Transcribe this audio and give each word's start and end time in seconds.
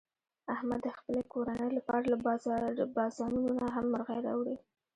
احمد 0.53 0.79
د 0.83 0.87
خپلې 0.97 1.21
کورنۍ 1.33 1.69
لپاره 1.77 2.03
له 2.79 2.85
بازانونه 2.95 3.51
نه 3.61 3.67
هم 3.75 3.85
مرغۍ 3.93 4.19
راوړي. 4.27 4.55